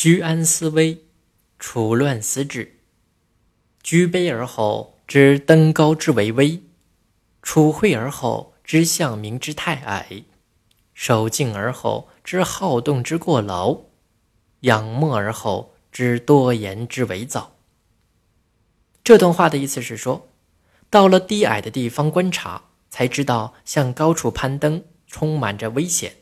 [0.00, 1.06] 居安思危，
[1.58, 2.78] 处乱思治。
[3.82, 6.62] 居卑而后知登高之为危，
[7.42, 10.22] 处惠而后知向明之太矮，
[10.94, 13.76] 守静而后知好动之过劳，
[14.60, 17.56] 仰默而后知多言之为躁。
[19.02, 20.28] 这段话的意思是说，
[20.88, 26.12] 到了低矮的地方观察，才知道向高处攀登充满着危险；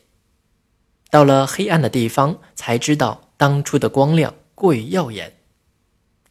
[1.10, 5.32] 到了黑暗的地方，才知道当初的光亮过于耀眼。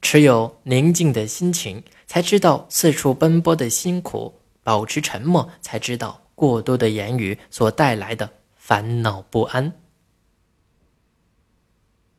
[0.02, 9.74] 持有宁静的心情，才知道四处奔波的辛苦；保持沉默，才知道过多的言语所带来的烦恼不安。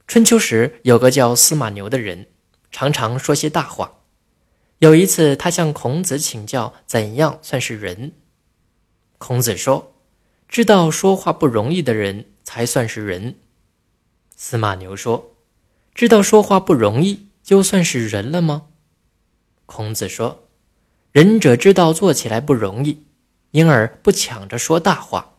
[0.08, 2.26] 春秋时有个叫司马牛的人，
[2.72, 4.00] 常常说些大话。
[4.78, 8.12] 有一次，他向孔子请教怎样算是仁。
[9.18, 9.94] 孔子说
[10.48, 13.36] ：“知道说话不容易的人才算是仁。”
[14.36, 15.34] 司马牛说
[15.94, 18.66] ：“知道说话不容易。”就算是人了吗？
[19.66, 20.48] 孔子说
[21.12, 23.04] ：“仁者知道做起来不容易，
[23.52, 25.36] 因而不抢着说大话，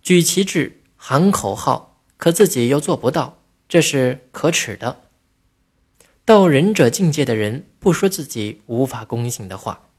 [0.00, 5.02] 举旗帜、喊口号，可自己又做不到，这是可耻的。
[6.24, 9.90] 到仁者境界的人，不说自己无法躬行的话。”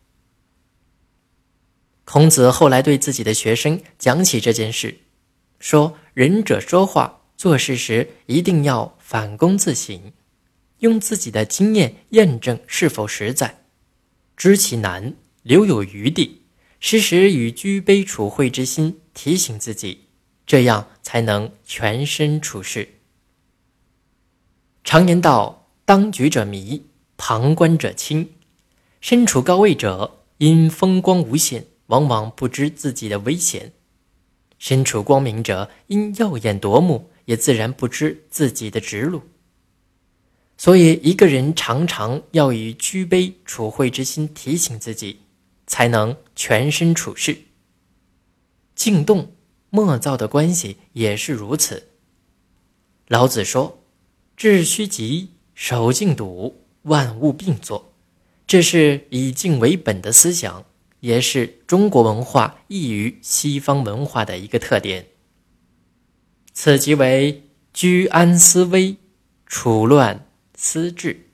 [2.06, 4.98] 孔子后来对自己的学生讲起这件事，
[5.60, 10.12] 说：“仁者说话做事时，一定要反躬自省。”
[10.80, 13.64] 用自己的经验验证是否实在，
[14.36, 16.44] 知其难，留有余地，
[16.80, 20.06] 时时以居卑处惠之心提醒自己，
[20.46, 22.88] 这样才能全身处世。
[24.84, 26.86] 常言道：“当局者迷，
[27.18, 28.30] 旁观者清。”
[29.02, 33.72] 身处高位者因风光无限，往往不知自己的危险；
[34.58, 39.22] 身处光明者因耀眼夺目，也自然不知自己的直路。
[40.58, 45.20] 所以，一个人常常要以居卑处惠之心提醒自己，
[45.68, 47.38] 才能全身处世。
[48.74, 49.34] 静动
[49.70, 51.90] 莫躁的关系也是如此。
[53.08, 53.84] 老子说
[54.36, 57.94] ：“致虚极，守静笃，万物并作。”
[58.48, 60.66] 这是以静为本的思想，
[61.00, 65.08] 也是中国文化异于西方文化的一个特点。
[66.54, 67.44] 此即为
[67.74, 68.98] 居安思危，
[69.46, 70.26] 处乱。
[70.56, 71.30] 思治。